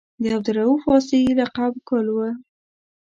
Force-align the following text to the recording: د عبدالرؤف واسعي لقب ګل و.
د 0.21 0.23
عبدالرؤف 0.35 0.81
واسعي 0.91 1.29
لقب 1.39 1.73
ګل 1.87 2.07
و. 2.11 2.17